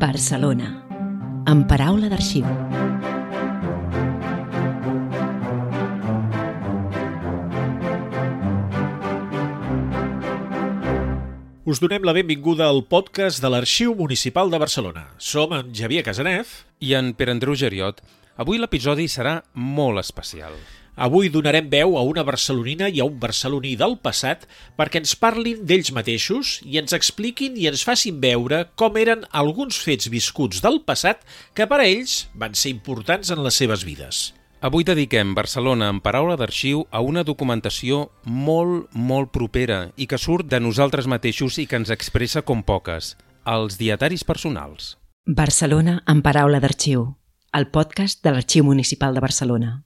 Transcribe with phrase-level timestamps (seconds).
[0.00, 0.68] Barcelona,
[1.44, 2.46] en paraula d'arxiu.
[11.68, 15.04] Us donem la benvinguda al podcast de l'Arxiu Municipal de Barcelona.
[15.18, 16.64] Som en Javier Casanef.
[16.80, 18.00] i en Pere Andreu Geriot.
[18.40, 20.56] Avui l'episodi serà molt especial.
[21.00, 24.42] Avui donarem veu a una barcelonina i a un barceloní del passat
[24.76, 29.78] perquè ens parlin d'ells mateixos i ens expliquin i ens facin veure com eren alguns
[29.80, 31.24] fets viscuts del passat
[31.56, 34.20] que per a ells van ser importants en les seves vides.
[34.60, 40.52] Avui dediquem Barcelona en paraula d'arxiu a una documentació molt, molt propera i que surt
[40.52, 43.14] de nosaltres mateixos i que ens expressa com poques,
[43.48, 44.98] els dietaris personals.
[45.24, 47.14] Barcelona, en paraula d'arxiu.
[47.56, 49.78] El podcast de l'Arxiu Municipal de Barcelona.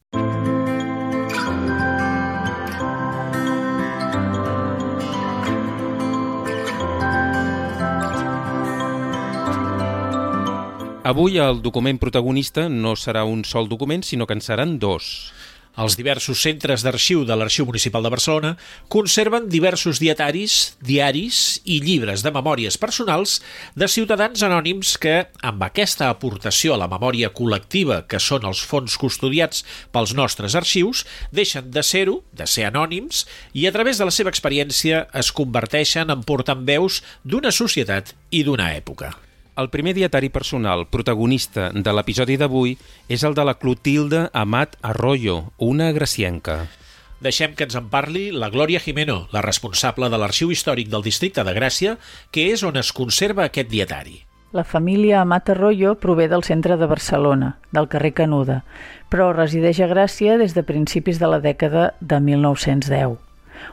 [11.04, 15.34] Avui el document protagonista no serà un sol document, sinó que en seran dos.
[15.76, 18.52] Els diversos centres d'arxiu de l'Arxiu Municipal de Barcelona
[18.88, 23.42] conserven diversos dietaris, diaris i llibres de memòries personals
[23.76, 28.96] de ciutadans anònims que, amb aquesta aportació a la memòria col·lectiva que són els fons
[28.96, 29.60] custodiats
[29.92, 31.04] pels nostres arxius,
[31.36, 36.08] deixen de ser-ho, de ser anònims, i a través de la seva experiència es converteixen
[36.08, 39.12] en portaveus d'una societat i d'una època.
[39.54, 42.72] El primer dietari personal protagonista de l'episodi d'avui
[43.06, 46.64] és el de la Clotilde Amat Arroyo, una gracienca.
[47.22, 51.46] Deixem que ens en parli la Glòria Jimeno, la responsable de l'Arxiu Històric del Districte
[51.46, 51.94] de Gràcia,
[52.34, 54.24] que és on es conserva aquest dietari.
[54.50, 58.64] La família Amat Arroyo prové del centre de Barcelona, del carrer Canuda,
[59.06, 63.20] però resideix a Gràcia des de principis de la dècada de 1910.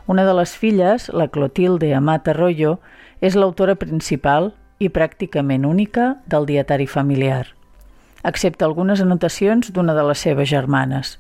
[0.05, 2.77] Una de les filles, la Clotilde Amat Arroyo,
[3.21, 7.53] és l'autora principal i pràcticament única del dietari familiar,
[8.25, 11.19] excepte algunes anotacions d'una de les seves germanes.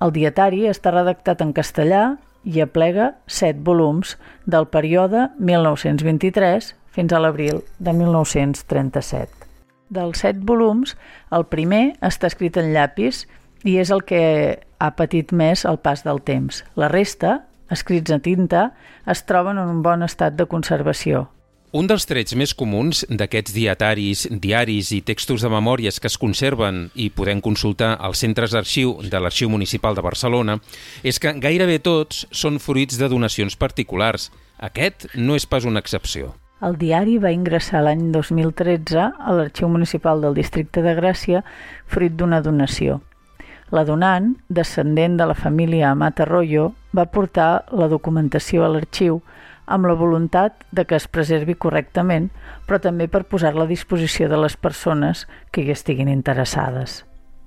[0.00, 2.04] El dietari està redactat en castellà
[2.44, 9.48] i aplega set volums del període 1923 fins a l'abril de 1937.
[9.90, 10.94] Dels set volums,
[11.34, 13.24] el primer està escrit en llapis
[13.66, 14.22] i és el que
[14.80, 16.62] ha patit més el pas del temps.
[16.76, 18.70] La resta, escrits a tinta,
[19.06, 21.28] es troben en un bon estat de conservació,
[21.72, 26.88] un dels trets més comuns d'aquests dietaris, diaris i textos de memòries que es conserven
[26.98, 30.58] i podem consultar als centres d'arxiu de l'Arxiu Municipal de Barcelona
[31.06, 34.30] és que gairebé tots són fruits de donacions particulars.
[34.58, 36.34] Aquest no és pas una excepció.
[36.60, 41.44] El diari va ingressar l'any 2013 a l'Arxiu Municipal del Districte de Gràcia
[41.86, 42.98] fruit d'una donació.
[43.70, 49.22] La donant, descendent de la família Amat Arroyo, va portar la documentació a l'arxiu
[49.70, 52.28] amb la voluntat de que es preservi correctament,
[52.66, 57.04] però també per posar-la a disposició de les persones que hi estiguin interessades.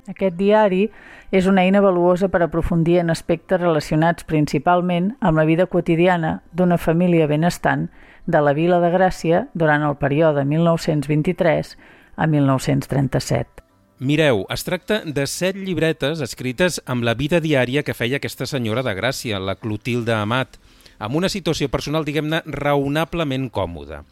[0.07, 0.87] Aquest diari
[1.31, 6.77] és una eina valuosa per aprofundir en aspectes relacionats principalment amb la vida quotidiana d'una
[6.77, 7.87] família benestant
[8.25, 11.75] de la Vila de Gràcia durant el període 1923
[12.15, 13.63] a 1937.
[14.03, 18.83] Mireu, es tracta de set llibretes escrites amb la vida diària que feia aquesta senyora
[18.83, 20.57] de Gràcia, la Clotilde Amat,
[21.03, 24.03] amb una situació personal, diguem-ne, raonablement còmoda.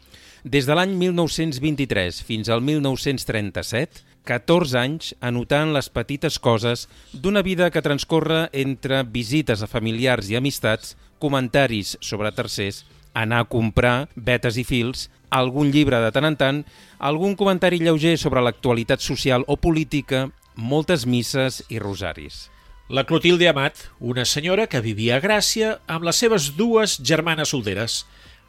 [0.44, 7.70] Des de l'any 1923 fins al 1937, 14 anys anotant les petites coses d'una vida
[7.70, 14.58] que transcorre entre visites a familiars i amistats, comentaris sobre tercers, anar a comprar vetes
[14.58, 16.62] i fils, algun llibre de tant en tant,
[16.98, 20.26] algun comentari lleuger sobre l'actualitat social o política,
[20.56, 22.51] moltes misses i rosaris.
[22.88, 28.02] La Clotilde Amat, una senyora que vivia a Gràcia amb les seves dues germanes solteres.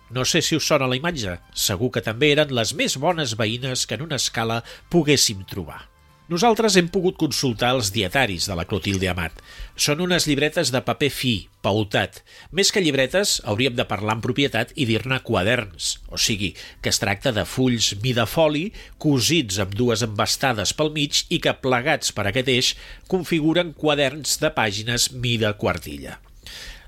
[0.10, 3.86] No sé si us sona la imatge, segur que també eren les més bones veïnes
[3.86, 5.93] que en una escala poguéssim trobar.
[6.32, 9.42] Nosaltres hem pogut consultar els dietaris de la Clotilde Amat.
[9.76, 11.34] Són unes llibretes de paper fi,
[11.66, 12.22] pautat.
[12.56, 17.02] Més que llibretes, hauríem de parlar en propietat i dir-ne quaderns, o sigui, que es
[17.04, 18.70] tracta de fulls mida foli,
[19.04, 22.72] cosits amb dues embastades pel mig i que, plegats per aquest eix,
[23.12, 26.22] configuren quaderns de pàgines mida quartilla.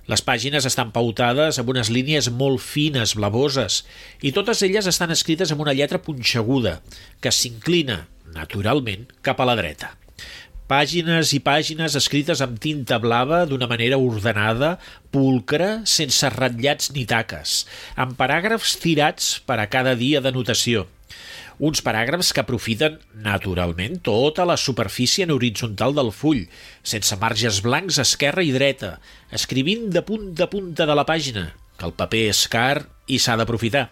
[0.08, 3.84] Les pàgines estan pautades amb unes línies molt fines, blavoses,
[4.24, 6.80] i totes elles estan escrites amb una lletra punxeguda,
[7.20, 8.06] que s'inclina,
[8.36, 9.96] naturalment, cap a la dreta.
[10.66, 14.72] Pàgines i pàgines escrites amb tinta blava d'una manera ordenada,
[15.14, 17.60] pulcra, sense ratllats ni taques,
[18.02, 20.88] amb paràgrafs tirats per a cada dia de notació.
[21.62, 26.42] Uns paràgrafs que aprofiten, naturalment, tota la superfície en horitzontal del full,
[26.84, 28.96] sense marges blancs esquerra i dreta,
[29.32, 33.38] escrivint de punta a punta de la pàgina, que el paper és car i s'ha
[33.40, 33.86] d'aprofitar.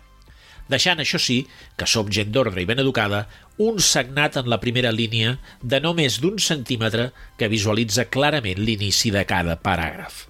[0.72, 1.44] Deixant, això sí,
[1.78, 3.26] que sóc gent d'ordre i ben educada,
[3.58, 9.12] un sagnat en la primera línia de no més d'un centímetre que visualitza clarament l'inici
[9.14, 10.28] de cada paràgraf.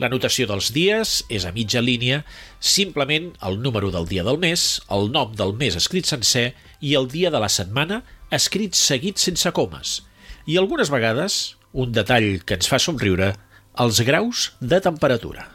[0.00, 2.22] La notació dels dies és a mitja línia,
[2.58, 7.08] simplement el número del dia del mes, el nom del mes escrit sencer i el
[7.12, 8.02] dia de la setmana
[8.32, 10.00] escrit seguit sense comes.
[10.46, 13.34] I algunes vegades, un detall que ens fa somriure,
[13.78, 15.46] els graus de temperatura.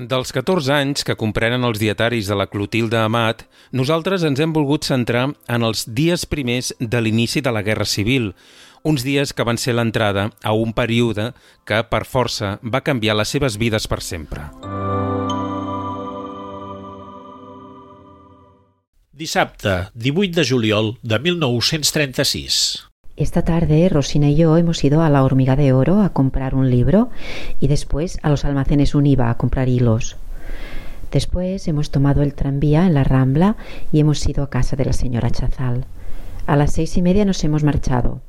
[0.00, 3.42] Dels 14 anys que comprenen els dietaris de la Clotilde Amat,
[3.76, 8.30] nosaltres ens hem volgut centrar en els dies primers de l'inici de la Guerra Civil,
[8.80, 11.34] uns dies que van ser l'entrada a un període
[11.68, 14.48] que, per força, va canviar les seves vides per sempre.
[19.12, 22.89] Dissabte, 18 de juliol de 1936.
[23.20, 26.70] Esta tarde Rosina y yo hemos ido a la Hormiga de Oro a comprar un
[26.70, 27.10] libro
[27.60, 30.16] y después a los almacenes Univa a comprar hilos.
[31.12, 33.56] Después hemos tomado el tranvía en la Rambla
[33.92, 35.84] y hemos ido a casa de la señora Chazal.
[36.46, 38.22] A las seis y media nos hemos marchado.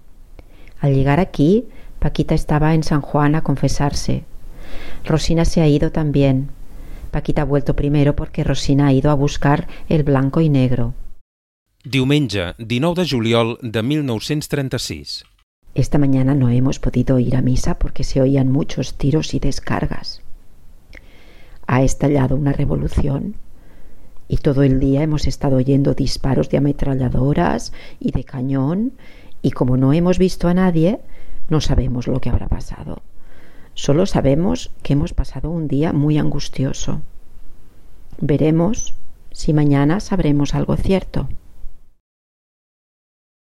[0.82, 1.68] Al llegar aquí,
[2.00, 4.26] Paquita estaba en San Juan a confesarse.
[5.06, 6.50] Rosina se ha ido también.
[7.12, 10.94] Paquita ha vuelto primero porque Rosina ha ido a buscar el blanco y negro.
[11.84, 15.26] Diumenge, 19 de juliol de 1936.
[15.74, 20.22] Esta mañana no hemos podido ir a misa porque se oían muchos tiros y descargas.
[21.66, 23.34] Ha estallado una revolución
[24.28, 28.94] y todo el día hemos estado oyendo disparos de ametralladoras y de cañón
[29.42, 31.00] y como no hemos visto a nadie,
[31.50, 33.02] no sabemos lo que habrá pasado.
[33.74, 37.02] Solo sabemos que hemos pasado un día muy angustioso.
[38.20, 38.94] Veremos
[39.32, 41.28] si mañana sabremos algo cierto.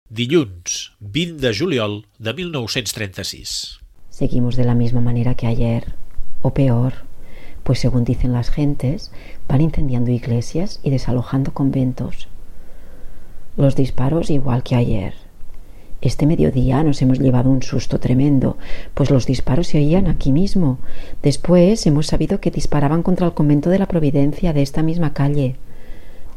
[0.09, 3.81] Dilluns, 20 de juliol de 1936.
[4.09, 5.95] Seguimos de la misma manera que ayer,
[6.43, 6.93] o peor,
[7.65, 9.11] pues según dicen las gentes,
[9.49, 12.29] van incendiando iglesias y desalojando conventos.
[13.57, 15.15] Los disparos igual que ayer.
[16.01, 18.59] Este mediodía nos hemos llevado un susto tremendo,
[18.95, 20.79] pues los disparos se oían aquí mismo.
[21.21, 25.57] Después hemos sabido que disparaban contra el convento de la Providencia de esta misma calle.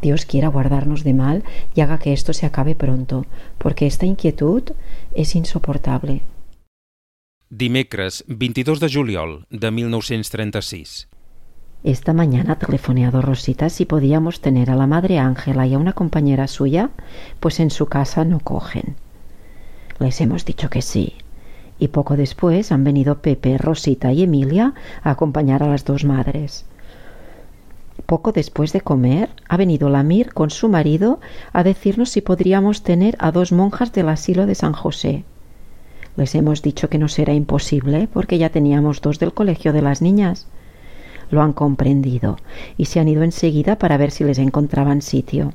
[0.01, 1.43] Dios quiera guardarnos de mal
[1.75, 3.25] y haga que esto se acabe pronto,
[3.57, 4.63] porque esta inquietud
[5.13, 6.21] es insoportable.
[7.49, 11.07] Dimecres, 22 de juliol de 1936.
[11.83, 15.93] Esta mañana ha telefoneado Rosita si podíamos tener a la madre Ángela y a una
[15.93, 16.89] compañera suya,
[17.39, 18.95] pues en su casa no cogen.
[19.97, 21.15] Les hemos dicho que sí.
[21.79, 26.65] Y poco después han venido Pepe, Rosita y Emilia a acompañar a las dos madres.
[28.09, 31.19] Poco después de comer, ha venido Lamir con su marido
[31.53, 35.25] a decirnos si podríamos tener a dos monjas del asilo de San José.
[36.15, 40.01] Les hemos dicho que no será imposible porque ya teníamos dos del colegio de las
[40.01, 40.47] niñas.
[41.29, 42.37] Lo han comprendido
[42.77, 45.53] y se han ido enseguida para ver si les encontraban sitio.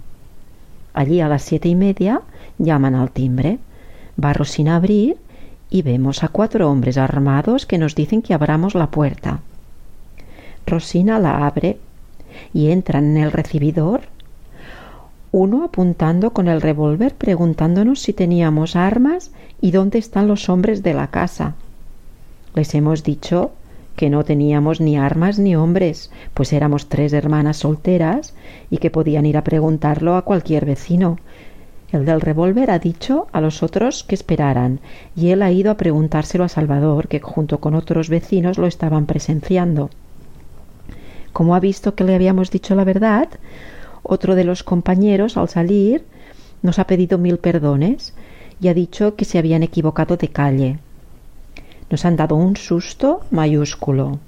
[0.93, 2.23] Allí a las siete y media
[2.59, 3.59] llaman al timbre.
[4.23, 5.17] Va Rosina a abrir
[5.71, 9.41] y vemos a cuatro hombres armados que nos dicen que abramos la puerta.
[10.67, 11.79] Rosina la abre
[12.53, 14.03] y entran en el recibidor,
[15.33, 20.95] uno apuntando con el revólver preguntándonos si teníamos armas y dónde están los hombres de
[20.95, 21.55] la casa.
[22.55, 23.51] Les hemos dicho
[23.97, 28.35] que no teníamos ni armas ni hombres, pues éramos tres hermanas solteras
[28.71, 31.19] y que podían ir a preguntarlo a cualquier vecino.
[31.91, 34.81] El del revólver ha dicho a los otros que esperaran,
[35.17, 39.07] y él ha ido a preguntárselo a Salvador, que junto con otros vecinos lo estaban
[39.07, 39.91] presenciando.
[41.35, 43.29] Como ha visto que le habíamos dicho la verdad,
[44.05, 46.05] otro de los compañeros, al salir,
[46.62, 48.14] nos ha pedido mil perdones
[48.61, 50.79] y ha dicho que se habían equivocado de calle.
[51.91, 54.21] Nos han dado un susto mayúsculo.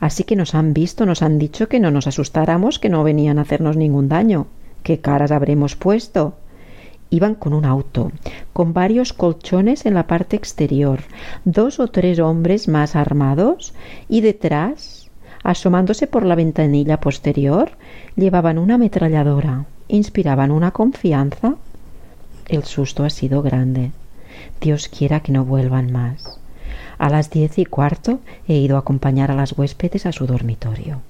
[0.00, 3.38] Así que nos han visto, nos han dicho que no nos asustáramos, que no venían
[3.38, 4.48] a hacernos ningún daño.
[4.82, 6.34] ¿Qué caras habremos puesto?
[7.08, 8.12] Iban con un auto,
[8.52, 11.00] con varios colchones en la parte exterior,
[11.46, 13.72] dos o tres hombres más armados
[14.10, 15.01] y detrás,
[15.42, 17.72] asomándose por la ventanilla posterior,
[18.16, 21.56] llevaban una ametralladora, inspiraban una confianza.
[22.46, 23.92] El susto ha sido grande.
[24.60, 26.38] Dios quiera que no vuelvan más.
[26.98, 31.02] A las diez y cuarto he ido a acompañar a las huéspedes a su dormitorio.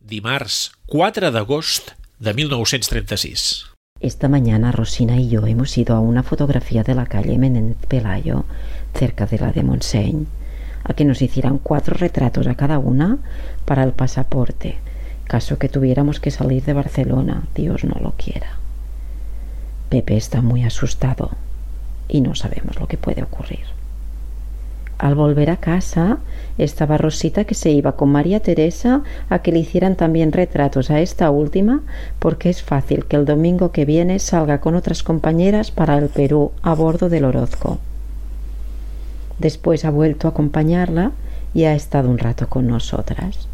[0.00, 3.66] Dimarts, 4 d'agost de 1936.
[4.00, 8.44] Esta mañana Rosina y yo hemos ido a una fotografía de la calle Menéndez Pelayo,
[8.94, 10.26] cerca de la de Montseny,
[10.84, 13.18] a que nos hicieran cuatro retratos a cada una
[13.64, 14.76] para el pasaporte,
[15.24, 18.58] caso que tuviéramos que salir de Barcelona, Dios no lo quiera.
[19.88, 21.30] Pepe está muy asustado
[22.08, 23.60] y no sabemos lo que puede ocurrir.
[25.02, 26.18] Al volver a casa,
[26.58, 31.00] estaba Rosita que se iba con María Teresa a que le hicieran también retratos a
[31.00, 31.82] esta última,
[32.20, 36.52] porque es fácil que el domingo que viene salga con otras compañeras para el Perú
[36.62, 37.80] a bordo del Orozco.
[39.42, 41.10] Después ha vuelto a acompañarla
[41.52, 43.48] y ha estado un rato con nosotras.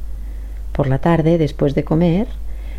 [0.72, 2.26] Por la tarde, después de comer,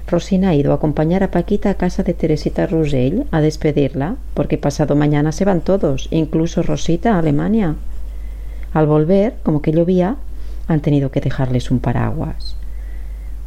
[0.07, 4.59] Rosina ha ido a acompañar a Paquita a casa de Teresita Rosell a despedirla, porque
[4.59, 7.77] pasado mañana se van todos, incluso Rosita a Alemania.
[8.73, 10.17] Al volver, como que llovía,
[10.67, 12.57] han tenido que dejarles un paraguas.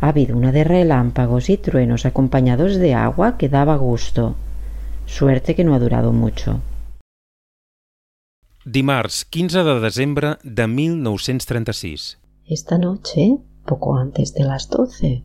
[0.00, 4.35] Ha habido una de relámpagos y truenos acompañados de agua que daba gusto.
[5.07, 6.61] Suerte que no ha durado mucho.
[8.64, 12.21] Dimarts 15 de desembre de 1936.
[12.47, 15.25] Esta noche, poco antes de las doce,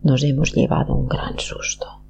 [0.00, 2.04] nos hemos llevado un gran susto.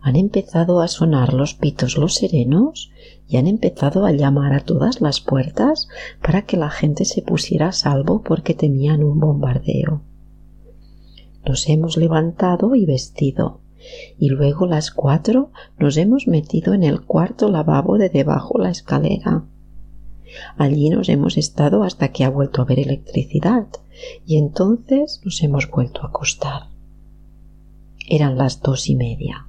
[0.00, 2.92] Han empezado a sonar los pitos los serenos
[3.28, 5.86] y han empezado a llamar a todas las puertas
[6.22, 10.00] para que la gente se pusiera a salvo porque temían un bombardeo.
[11.44, 13.60] Nos hemos levantado y vestido,
[14.18, 19.44] y luego las cuatro nos hemos metido en el cuarto lavabo de debajo la escalera.
[20.56, 23.66] Allí nos hemos estado hasta que ha vuelto a haber electricidad,
[24.26, 26.68] y entonces nos hemos vuelto a acostar.
[28.08, 29.46] Eran las dos y media.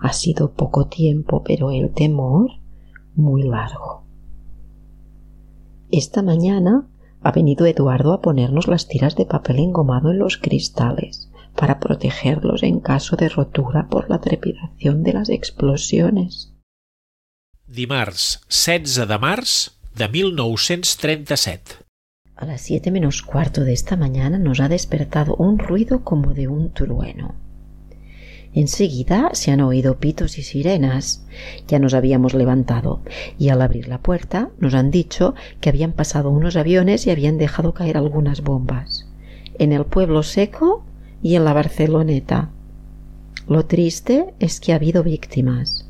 [0.00, 2.50] Ha sido poco tiempo, pero el temor
[3.14, 4.02] muy largo.
[5.90, 6.88] Esta mañana
[7.22, 12.62] ha venido Eduardo a ponernos las tiras de papel engomado en los cristales para protegerlos
[12.62, 16.52] en caso de rotura por la trepidación de las explosiones.
[17.66, 21.86] Dimarts 16 de març de 1937.
[22.36, 26.48] A las siete menos cuarto de esta mañana nos ha despertado un ruido como de
[26.48, 27.34] un trueno.
[28.56, 31.26] Enseguida se han oído pitos y sirenas.
[31.68, 33.02] Ya nos habíamos levantado
[33.38, 37.36] y al abrir la puerta nos han dicho que habían pasado unos aviones y habían
[37.36, 39.06] dejado caer algunas bombas.
[39.58, 40.85] En el pueblo seco
[41.22, 42.50] y en la Barceloneta.
[43.48, 45.88] Lo triste es que ha habido víctimas.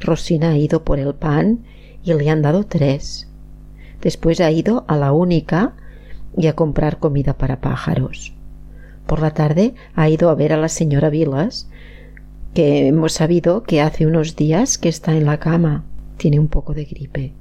[0.00, 1.64] Rosina ha ido por el pan
[2.04, 3.28] y le han dado tres.
[4.00, 5.74] Después ha ido a la única
[6.36, 8.34] y a comprar comida para pájaros.
[9.06, 11.68] Por la tarde ha ido a ver a la señora Vilas
[12.54, 15.84] que hemos sabido que hace unos días que está en la cama.
[16.18, 17.34] Tiene un poco de gripe.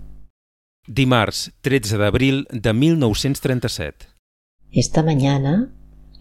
[0.88, 4.08] Dimarts 13 d'abril de 1937.
[4.72, 5.70] Esta mañana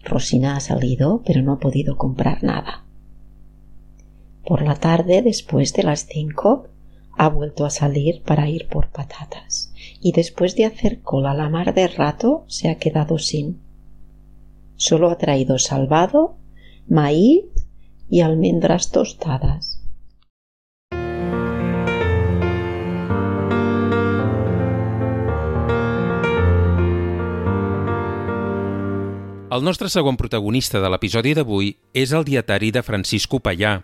[0.03, 2.85] Rosina ha salido, pero no ha podido comprar nada.
[4.45, 6.67] Por la tarde, después de las cinco,
[7.17, 11.73] ha vuelto a salir para ir por patatas y después de hacer cola la mar
[11.73, 13.59] de rato se ha quedado sin.
[14.75, 16.37] Solo ha traído salvado,
[16.87, 17.45] maíz
[18.09, 19.80] y almendras tostadas.
[29.51, 33.81] El nostre segon protagonista de l'episodi d'avui és el dietari de Francisco Pallà,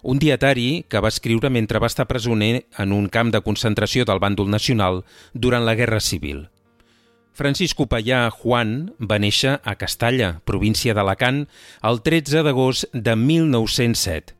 [0.00, 4.22] un dietari que va escriure mentre va estar presoner en un camp de concentració del
[4.22, 5.02] bàndol nacional
[5.34, 6.46] durant la Guerra Civil.
[7.36, 11.44] Francisco Pallà Juan va néixer a Castalla, província d'Alacant,
[11.84, 14.32] el 13 d'agost de 1907.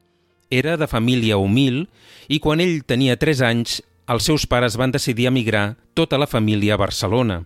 [0.49, 1.91] Era de família humil
[2.27, 6.81] i quan ell tenia 3 anys, els seus pares van decidir emigrar tota la família
[6.81, 7.43] a Barcelona.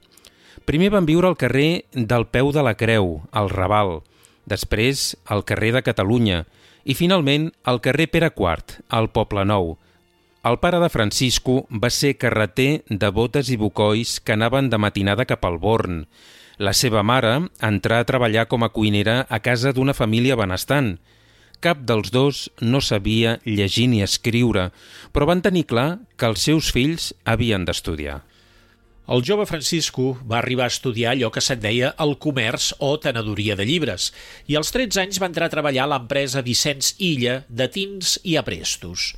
[0.64, 3.98] Primer van viure al carrer del Peu de la Creu, al Raval,
[4.48, 6.44] després al carrer de Catalunya
[6.84, 9.74] i finalment al carrer Pere IV, al Poble Nou,
[10.44, 15.24] el pare de Francisco va ser carreter de botes i bucois que anaven de matinada
[15.24, 16.02] cap al Born.
[16.60, 17.30] La seva mare
[17.64, 20.98] entrà a treballar com a cuinera a casa d'una família benestant.
[21.64, 24.68] Cap dels dos no sabia llegir ni escriure,
[25.16, 25.88] però van tenir clar
[26.20, 28.20] que els seus fills havien d'estudiar.
[29.04, 33.52] El jove Francisco va arribar a estudiar allò que se'n deia el comerç o tenedoria
[33.52, 34.06] de llibres
[34.48, 38.38] i als 13 anys va entrar a treballar a l'empresa Vicenç Illa de tins i
[38.40, 39.10] aprestos.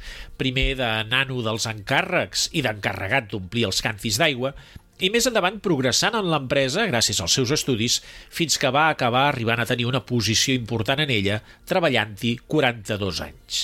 [0.43, 4.57] Primer de nano dels encàrrecs i d'encarregat d'omplir els cantis d'aigua
[4.99, 9.62] i més endavant progressant en l'empresa gràcies als seus estudis fins que va acabar arribant
[9.62, 11.38] a tenir una posició important en ella
[11.71, 13.62] treballant-hi 42 anys.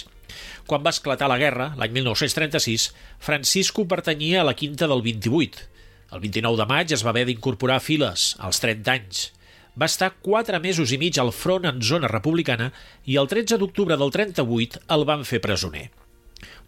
[0.71, 5.72] Quan va esclatar la guerra, l'any 1936, Francisco pertanyia a la quinta del 28,
[6.13, 9.25] el 29 de maig es va haver d'incorporar files, als 30 anys.
[9.79, 12.71] Va estar 4 mesos i mig al front en zona republicana
[13.09, 15.89] i el 13 d'octubre del 38 el van fer presoner.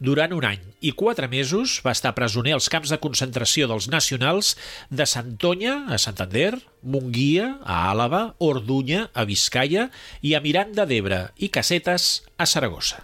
[0.05, 4.55] Durant un any i quatre mesos va estar presoner als camps de concentració dels nacionals
[4.91, 9.89] de Santonya, a Santander, Munguia, a Àlava, Ordunya, a Vizcaya
[10.23, 13.03] i a Miranda d'Ebre i Casetes, a Saragossa.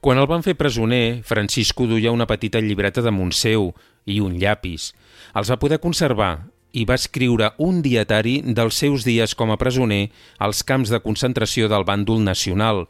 [0.00, 3.72] Quan el van fer presoner, Francisco duia una petita llibreta de Montseu
[4.06, 4.92] i un llapis.
[5.36, 10.06] Els va poder conservar i va escriure un dietari dels seus dies com a presoner
[10.40, 12.86] als camps de concentració del bàndol nacional.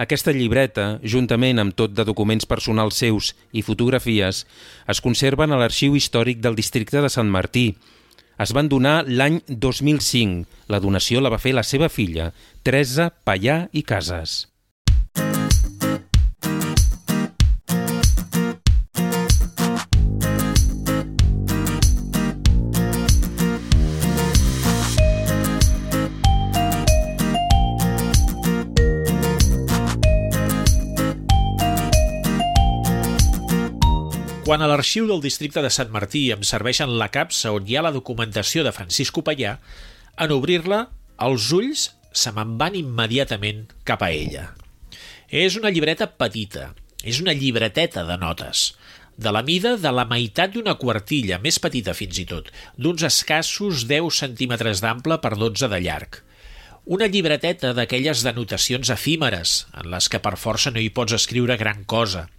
[0.00, 4.46] Aquesta llibreta, juntament amb tot de documents personals seus i fotografies,
[4.88, 7.74] es conserven a l'Arxiu Històric del districte de Sant Martí.
[8.40, 10.48] Es van donar l'any 2005.
[10.72, 12.32] La donació la va fer la seva filla,
[12.64, 14.51] Teresa Pallà i Casas.
[34.52, 37.82] Quan a l'arxiu del districte de Sant Martí em serveixen la capsa on hi ha
[37.86, 39.54] la documentació de Francisco Pallà,
[40.20, 40.80] en obrir-la,
[41.26, 41.84] els ulls
[42.22, 44.42] se me'n van immediatament cap a ella.
[45.44, 46.66] És una llibreta petita,
[47.00, 48.66] és una llibreteta de notes,
[49.16, 53.86] de la mida de la meitat d'una quartilla, més petita fins i tot, d'uns escassos
[53.94, 56.20] 10 centímetres d'ample per 12 de llarg.
[56.84, 61.88] Una llibreteta d'aquelles denotacions efímeres, en les que per força no hi pots escriure gran
[61.96, 62.28] cosa–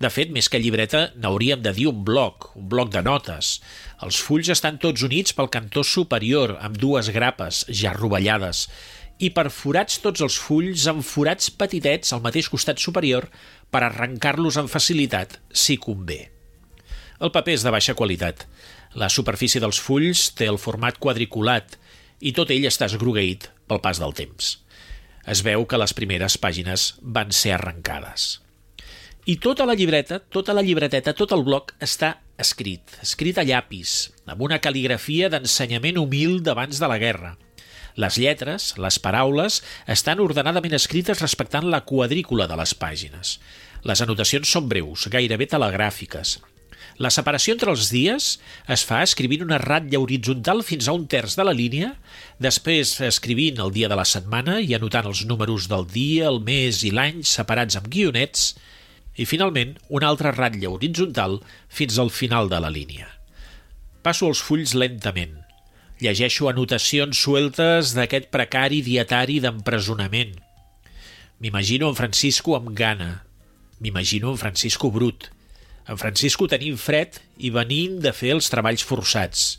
[0.00, 3.58] de fet, més que llibreta, n'hauríem de dir un bloc, un bloc de notes.
[4.02, 8.66] Els fulls estan tots units pel cantó superior, amb dues grapes, ja rovellades,
[9.22, 13.28] i perforats tots els fulls amb forats petitets al mateix costat superior
[13.70, 16.32] per arrencar-los amb facilitat, si convé.
[17.22, 18.46] El paper és de baixa qualitat.
[18.98, 21.76] La superfície dels fulls té el format quadriculat
[22.20, 24.56] i tot ell està esgrogueït pel pas del temps.
[25.22, 28.40] Es veu que les primeres pàgines van ser arrencades.
[29.22, 34.08] I tota la llibreta, tota la llibreteta, tot el bloc està escrit, escrit a llapis,
[34.26, 37.36] amb una cal·ligrafia d'ensenyament humil d'abans de la guerra.
[37.94, 43.36] Les lletres, les paraules, estan ordenadament escrites respectant la quadrícula de les pàgines.
[43.86, 46.40] Les anotacions són breus, gairebé telegràfiques.
[46.98, 48.26] La separació entre els dies
[48.74, 51.92] es fa escrivint una ratlla horitzontal fins a un terç de la línia,
[52.42, 56.82] després escrivint el dia de la setmana i anotant els números del dia, el mes
[56.82, 58.50] i l'any separats amb guionets,
[59.16, 63.08] i finalment una altra ratlla horitzontal fins al final de la línia.
[64.02, 65.36] Passo els fulls lentament.
[66.02, 70.34] Llegeixo anotacions sueltes d'aquest precari dietari d'empresonament.
[71.42, 73.22] M'imagino en Francisco amb gana.
[73.82, 75.28] M'imagino en Francisco brut.
[75.86, 79.58] En Francisco tenint fred i venint de fer els treballs forçats.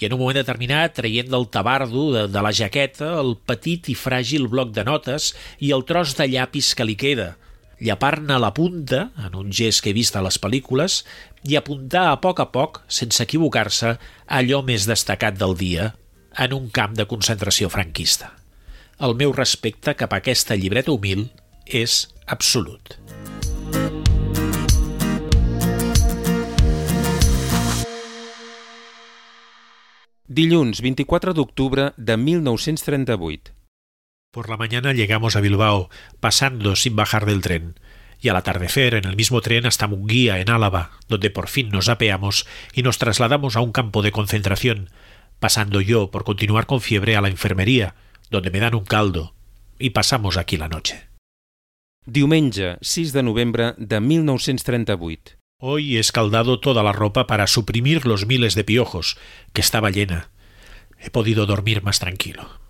[0.00, 3.96] I en un moment determinat, traient del tabardo de, de la jaqueta el petit i
[3.96, 7.34] fràgil bloc de notes i el tros de llapis que li queda–
[7.80, 11.00] llapar-ne la punta, en un gest que he vist a les pel·lícules,
[11.48, 13.96] i apuntar a poc a poc, sense equivocar-se,
[14.28, 15.92] allò més destacat del dia
[16.38, 18.34] en un camp de concentració franquista.
[19.00, 21.30] El meu respecte cap a aquesta llibreta humil
[21.66, 22.98] és absolut.
[30.30, 33.59] Dilluns 24 d'octubre de 1938.
[34.32, 35.90] Por la mañana llegamos a Bilbao,
[36.20, 37.74] pasando sin bajar del tren.
[38.20, 41.88] Y al atardecer, en el mismo tren hasta Munguía, en Álava, donde por fin nos
[41.88, 44.90] apeamos y nos trasladamos a un campo de concentración,
[45.40, 47.96] pasando yo, por continuar con fiebre, a la enfermería,
[48.30, 49.34] donde me dan un caldo,
[49.80, 51.08] y pasamos aquí la noche.
[52.06, 55.38] Diumenge, 6 de novembre de 1938.
[55.58, 59.18] Hoy he escaldado toda la ropa para suprimir los miles de piojos,
[59.52, 60.30] que estaba llena.
[60.98, 62.60] He podido dormir más tranquilo.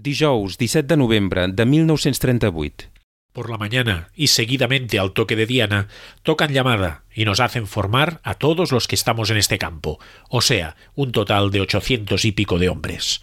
[0.00, 2.88] Dijous, 17 de novembre de 1938.
[3.32, 5.88] Por la mañana y seguidamente al toque de Diana,
[6.22, 10.40] tocan llamada y nos hacen formar a todos los que estamos en este campo, o
[10.40, 13.22] sea, un total de ochocientos y pico de hombres.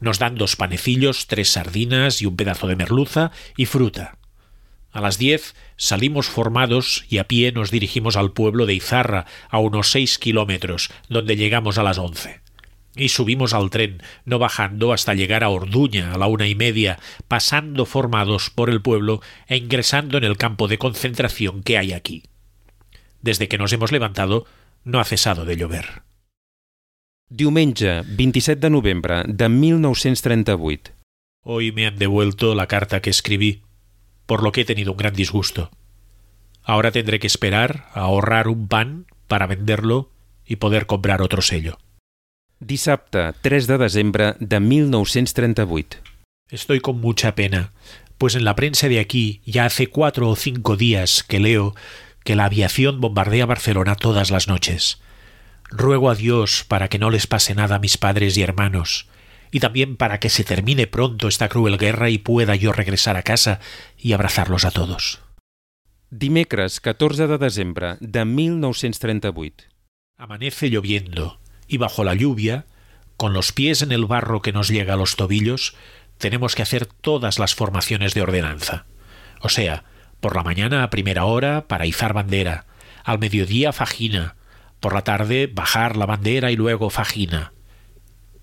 [0.00, 4.18] Nos dan dos panecillos, tres sardinas y un pedazo de merluza y fruta.
[4.90, 9.60] A las diez salimos formados y a pie nos dirigimos al pueblo de Izarra, a
[9.60, 12.40] unos seis kilómetros, donde llegamos a las once
[12.96, 16.98] y subimos al tren, no bajando hasta llegar a Orduña a la una y media,
[17.28, 22.24] pasando formados por el pueblo e ingresando en el campo de concentración que hay aquí.
[23.20, 24.46] Desde que nos hemos levantado,
[24.84, 26.02] no ha cesado de llover.
[27.28, 30.92] Diumenge, 27 de de 1938.
[31.42, 33.62] Hoy me han devuelto la carta que escribí,
[34.26, 35.70] por lo que he tenido un gran disgusto.
[36.62, 40.10] Ahora tendré que esperar a ahorrar un pan para venderlo
[40.44, 41.78] y poder comprar otro sello.
[42.60, 45.98] Dissabte, 3 de desembre de 1938.
[46.48, 47.74] Estoy con mucha pena,
[48.16, 51.74] pues en la prensa de aquí ya hace cuatro o cinco días que leo
[52.24, 55.02] que la aviación bombardea Barcelona todas las noches.
[55.68, 59.06] Ruego a Dios para que no les pase nada a mis padres y hermanos,
[59.50, 63.22] y también para que se termine pronto esta cruel guerra y pueda yo regresar a
[63.22, 63.60] casa
[63.98, 65.20] y abrazarlos a todos.
[66.08, 69.66] Dimecres, 14 de desembre de 1938.
[70.16, 72.66] Amanece lloviendo y bajo la lluvia,
[73.16, 75.74] con los pies en el barro que nos llega a los tobillos,
[76.18, 78.84] tenemos que hacer todas las formaciones de ordenanza.
[79.40, 79.84] O sea,
[80.20, 82.66] por la mañana a primera hora para izar bandera,
[83.04, 84.36] al mediodía fajina,
[84.80, 87.52] por la tarde bajar la bandera y luego fajina.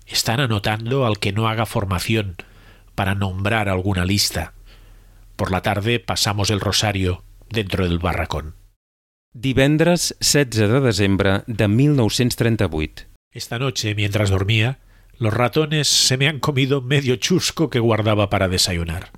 [0.06, 2.36] Están anotando al que no haga formación
[2.94, 4.52] para nombrar alguna lista.
[5.36, 8.54] Por la tarde pasamos el rosario dentro del barracón.
[9.32, 13.13] Divendres 16 de desembre de 1938.
[13.34, 14.78] Esta noche, mientras dormía,
[15.18, 19.10] los ratones se me han comido medio chusco que guardaba para desayunar.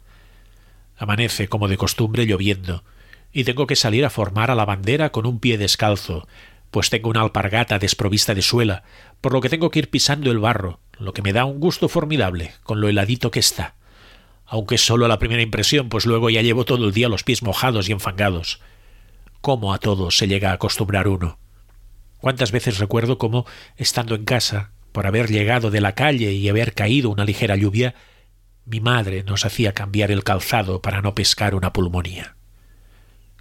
[0.97, 2.83] Amanece, como de costumbre, lloviendo,
[3.31, 6.27] y tengo que salir a formar a la bandera con un pie descalzo,
[6.71, 8.85] pues tengo una alpargata desprovista de suela,
[9.21, 11.91] por lo que tengo que ir pisando el barro, lo que me da un gusto
[11.91, 13.75] formidable, con lo heladito que está.
[14.47, 17.91] Aunque solo la primera impresión, pues luego ya llevo todo el día los pies mojados
[17.91, 18.63] y enfangados.
[19.43, 21.39] ¿Cómo a todo se llega a acostumbrar uno?
[22.19, 26.75] ¿Cuántas veces recuerdo cómo, estando en casa, por haber llegado de la calle y haber
[26.75, 27.95] caído una ligera lluvia,
[28.65, 32.37] mi madre nos hacía cambiar el calzado para no pescar una pulmonía.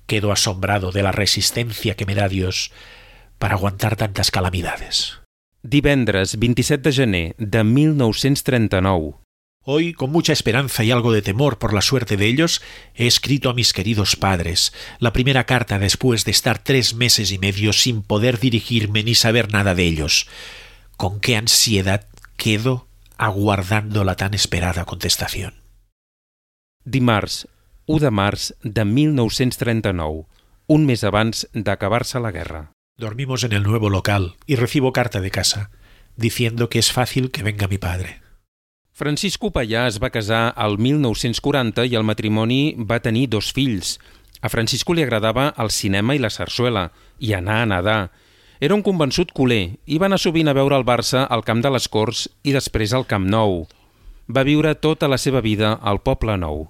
[0.06, 2.72] Quedo asombrado de la resistencia que me da Dios
[3.40, 5.20] para aguantar tantas calamidades.
[5.64, 9.25] Divendres 27 de gener de 1939.
[9.68, 12.62] Hoy, con mucha esperanza y algo de temor por la suerte de ellos,
[12.94, 17.40] he escrito a mis queridos padres la primera carta después de estar tres meses y
[17.40, 20.28] medio sin poder dirigirme ni saber nada de ellos.
[20.98, 25.56] Con qué ansiedad quedo aguardando la tan esperada contestación.
[26.84, 27.48] Dimarts,
[27.88, 30.28] 1 de març de 1939,
[30.68, 32.72] un mes abans d'acabar-se la guerra.
[33.00, 35.72] Dormimos en el nuevo local y recibo carta de casa,
[36.16, 38.25] diciendo que es fácil que venga mi padre.
[38.96, 43.98] Francisco Pallà es va casar al 1940 i el matrimoni va tenir dos fills.
[44.40, 46.86] A Francisco li agradava el cinema i la sarsuela,
[47.20, 47.98] i anar a nedar.
[48.64, 51.74] Era un convençut culer i va anar sovint a veure el Barça al Camp de
[51.76, 53.66] les Corts i després al Camp Nou.
[54.32, 56.70] Va viure tota la seva vida al Poble Nou.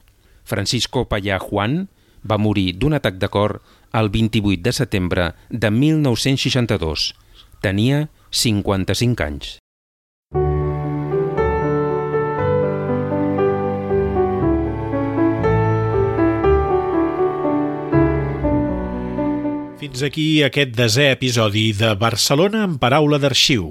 [0.50, 1.84] Francisco Pallà Juan
[2.26, 3.60] va morir d'un atac de cor
[3.94, 7.14] el 28 de setembre de 1962.
[7.62, 9.54] Tenia 55 anys.
[19.86, 23.67] Fins aquí aquest desè episodi de Barcelona en paraula d'arxiu,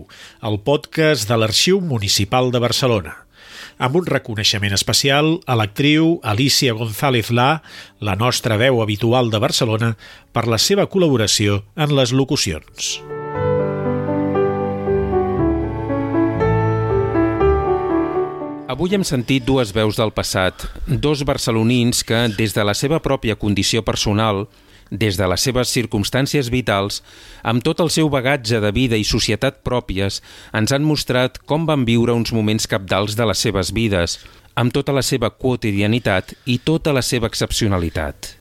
[0.46, 3.16] el podcast de l'Arxiu Municipal de Barcelona
[3.82, 7.64] amb un reconeixement especial a l'actriu Alicia González La,
[7.98, 9.88] la nostra veu habitual de Barcelona,
[10.30, 12.92] per la seva col·laboració en les locucions.
[18.70, 23.34] Avui hem sentit dues veus del passat, dos barcelonins que, des de la seva pròpia
[23.34, 24.46] condició personal,
[24.90, 27.02] des de les seves circumstàncies vitals,
[27.42, 30.20] amb tot el seu bagatge de vida i societat pròpies,
[30.52, 34.20] ens han mostrat com van viure uns moments capdals de les seves vides,
[34.54, 38.34] amb tota la seva quotidianitat i tota la seva excepcionalitat.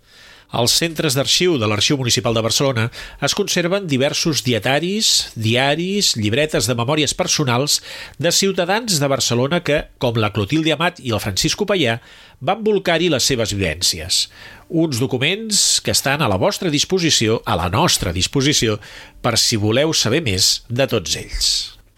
[0.54, 2.84] Als centres d'arxiu de l'Arxiu Municipal de Barcelona
[3.26, 7.80] es conserven diversos dietaris, diaris, llibretes de memòries personals
[8.22, 11.98] de ciutadans de Barcelona que, com la Clotilde Amat i el Francisco Pallà,
[12.38, 14.28] van volcar-hi les seves vivències.
[14.74, 18.80] Uns documents que estan a la vostra disposició, a la nostra disposició,
[19.22, 21.50] per si voleu saber més de tots ells.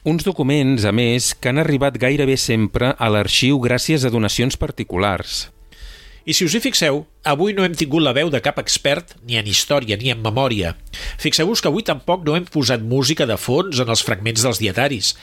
[0.03, 5.45] Uns documents, a més, que han arribat gairebé sempre a l'arxiu gràcies a donacions particulars.
[6.27, 9.39] I si us hi fixeu, avui no hem tingut la veu de cap expert ni
[9.39, 10.75] en història ni en memòria.
[11.15, 15.15] Fixeu-vos que avui tampoc no hem posat música de fons en els fragments dels dietaris.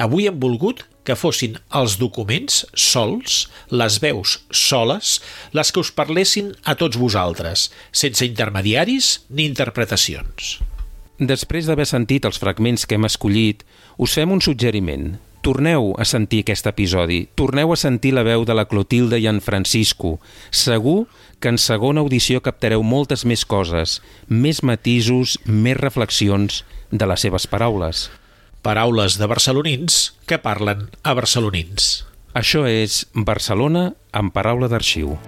[0.00, 5.18] Avui hem volgut que fossin els documents sols, les veus soles,
[5.52, 10.56] les que us parlessin a tots vosaltres, sense intermediaris ni interpretacions.
[11.20, 13.62] Després d'haver sentit els fragments que hem escollit,
[14.02, 15.14] us fem un suggeriment.
[15.44, 19.42] Torneu a sentir aquest episodi, torneu a sentir la veu de la Clotilde i en
[19.44, 20.16] Francisco.
[20.50, 21.04] Segur
[21.38, 27.46] que en segona audició captareu moltes més coses, més matisos, més reflexions de les seves
[27.46, 28.08] paraules.
[28.64, 31.90] Paraules de barcelonins que parlen a barcelonins.
[32.32, 35.18] Això és Barcelona en paraula d'arxiu.